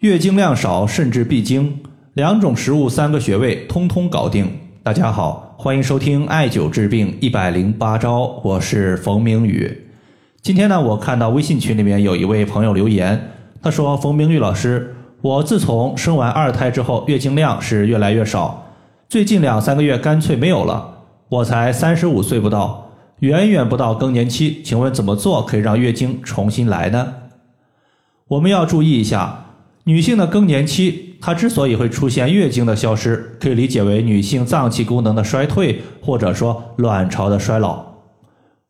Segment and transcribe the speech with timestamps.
[0.00, 1.78] 月经量少，甚至闭经，
[2.14, 4.50] 两种食物，三个穴位，通通搞定。
[4.82, 9.88] 大家好，欢迎收听艾灸治病一百零八招，我是冯明宇。
[10.40, 18.72] 今天呢，我看到微信群里面有一位朋友留言，他说：“冯明宇老师，我自从生完二胎之后，月经量是越来越少，
[19.06, 21.02] 最近两三个月干脆没有了。
[21.28, 27.16] 我才三十五岁不到，远远不到更年期，请问怎么做可以让月经重新来呢？”
[28.28, 29.44] 我们要注意一下。
[29.90, 37.84] 女性的更年期，它之所以会出现月经的消失，可以理解为女性脏器功能的衰退，或者说卵巢的衰老。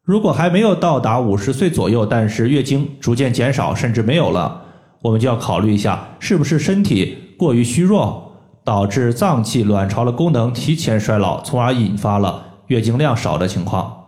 [0.03, 4.63] 如果还没有到达五十岁左右，但是月经逐渐减少甚至没有了，
[5.03, 8.33] 我们就要考虑一下，是不是身体过于虚弱，
[8.65, 14.07] 导致脏器、卵巢的功能提前衰老，从而引发了月经量少的情况。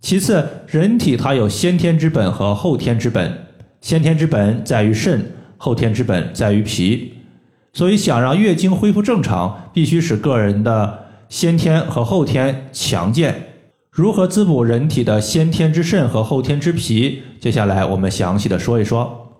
[0.00, 3.46] 其次，人体它有先天之本和后天之本，
[3.80, 5.36] 先天之本在于肾。
[5.62, 7.12] 后天之本在于脾，
[7.74, 13.48] 所以想让月经恢复正常，必须使个人的先天和后天强健。
[13.90, 17.20] 如何滋补人体的先天之肾和后天之脾？
[17.38, 19.36] 接下来我们详细的说一说。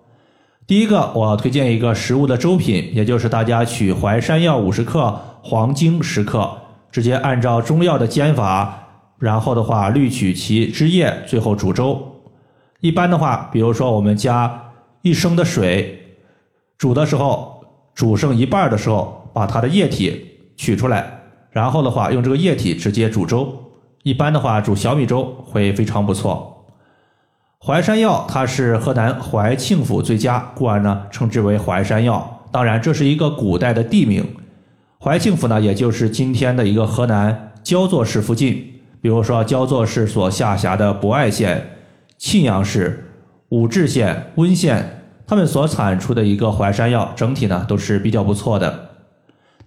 [0.67, 6.47] 第一个，我推荐一个食物的粥品，也就是大家取淮山药五十克、黄精十克，
[6.91, 11.99] 直接按照中药的煎法，然后的话滤取其汁液，最后煮粥。
[12.79, 15.97] 一般的话，比如说我们加一升的水。
[16.81, 23.55] 煮的时候，煮剩一半的时候，把它的液体取出来，然后的话用这个液体直接煮粥。
[24.01, 26.65] 一般的话煮小米粥会非常不错。
[27.63, 32.41] 淮山药它是河南怀庆府最佳，故而呢称之为淮山药。
[32.51, 34.25] 当然这是一个古代的地名，
[34.99, 38.81] 怀庆府呢也就是今天的一个河南焦作市附近。
[38.99, 41.63] 比如说焦作市所下辖的博爱县、
[42.17, 43.11] 沁阳市、
[43.49, 44.97] 武陟县、温县。
[45.31, 48.89] 他们所产出的一个淮山药，整体呢都是比较不错的。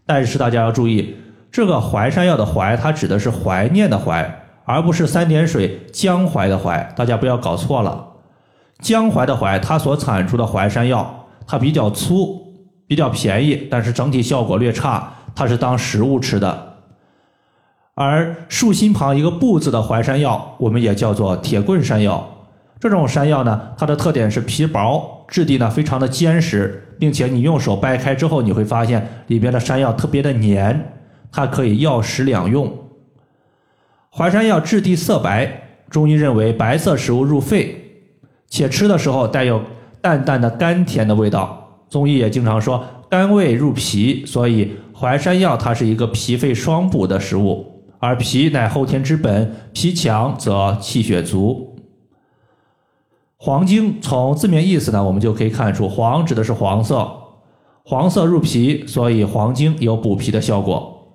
[0.05, 1.17] 但是大家要注意，
[1.51, 6.93] 这个淮山药的淮，它指的是怀念的怀，而不是三点水江淮的淮。
[6.95, 8.09] 大家不要搞错了。
[8.81, 12.43] 江淮的淮，它所产出的淮山药，它比较粗，
[12.87, 16.75] 比较便宜，但是整体效果略差，它是当食物吃的。
[17.95, 22.29] 而竖心旁一个不字的淮山药，我们也叫做铁棍山药。
[22.79, 30.79] 这种山药呢，它的特点是皮薄，质地呢非常的坚实，并且你用手掰开之后，你会发现里边的山药特别的黏，
[31.33, 32.73] 它可以药食两用。
[34.11, 37.75] 淮山药质地色白，中医认为白色食物入肺，
[38.49, 39.61] 且吃的时候带有
[40.01, 41.61] 淡淡的甘甜的味道。
[41.91, 51.74] 中医也经常说甘味入脾，所以淮山药它是一个脾肺双补的食物，而脾乃后天之本，脾强则气血足。
[53.37, 57.11] 黄精从字面意思呢，我们就可以看出，黄指的是黄色，
[57.85, 61.09] 黄色入脾，所以黄精有补脾的效果。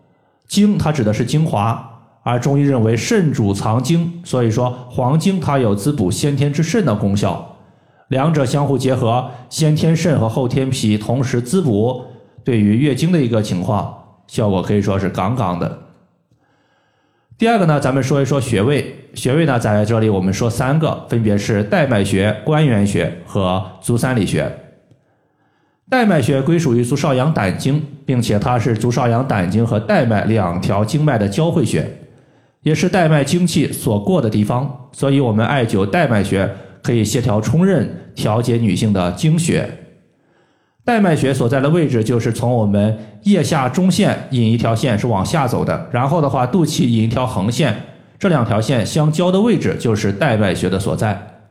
[0.47, 7.55] 精它指的是精华，而中医认为肾主藏精，所以说黄精它有滋补先天之肾的功效。
[8.09, 12.03] 两者相互结合，先天肾和后天脾同时滋补，
[12.43, 13.91] 对于月经的一个情况，
[14.27, 15.79] 效果可以说是杠杠的。
[17.39, 18.93] 第二个呢，咱们说一说穴位。
[19.13, 24.45] 穴位呢，在这里我们说三个，分别是带脉穴、关元穴和足三里穴。
[25.89, 31.89] 带脉穴归属于足少阳胆经，并且它是足少阳胆经和带脉两条经脉的交汇穴，
[32.61, 34.89] 也是带脉精气所过的地方。
[34.91, 36.47] 所以，我们艾灸带脉穴
[36.83, 39.65] 可以协调冲任，调节女性的经血。
[40.89, 47.79] 带脉穴所在的位置就是从我们腋下中线引一条线是往下走的，然后的话肚脐引一条横线，
[48.17, 51.43] 这两条线相交的位置就是带脉穴的所在。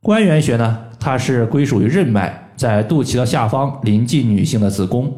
[0.00, 5.12] 关元穴呢，它是归属于任脉，在肚脐的下方临近女性的子宫。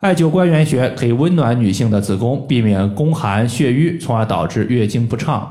[0.00, 5.48] 艾灸关元穴可以温暖女性的子宫，避免宫寒血瘀，从而导致月经不畅。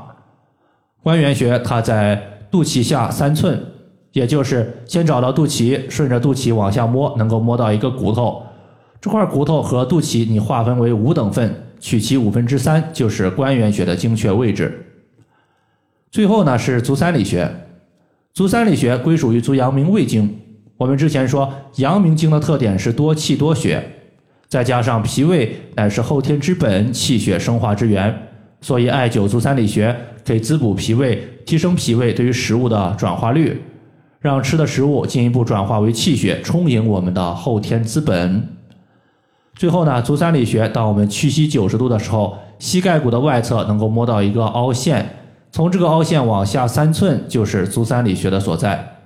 [1.02, 2.20] 关元穴它在
[2.50, 3.58] 肚脐下三寸。
[4.12, 8.42] 也就是先找到肚脐，顺着肚脐往下摸，能够摸到一个骨头。
[9.00, 14.86] 这块骨头和肚脐你划分为五等份，取其五分之三，就是关元穴的精确位置。
[16.10, 17.50] 最后呢是足三里穴，
[18.34, 20.38] 足三里穴归属于足阳明胃经。
[20.76, 23.82] 我们之前说阳明经的特点是多气多血，
[24.46, 28.14] 再加上脾胃乃是后天之本，气血生化之源，
[28.60, 33.60] 所以艾灸足三里穴可以滋补脾胃，提升脾胃对于食物的转化率。
[34.22, 38.48] 让吃的食物进一步转化为气血，充盈我们的后天资本。
[39.56, 45.04] 最后呢，足三里穴，当我们屈膝九十度的时候，膝盖骨的外侧能够摸到一个凹陷，
[45.50, 48.96] 从这个凹陷往下三寸就是足三里穴的所在。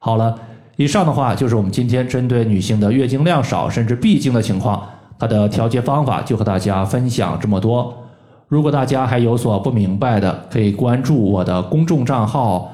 [0.00, 0.34] 好了，
[0.74, 4.82] 以上的话就是我们今天针对女性的月经量少甚至闭经的情况，
[5.20, 7.94] 它的调节方法就和大家分享这么多。
[8.48, 12.72] 如果大家还有所不明白的，可以关注我的公众账号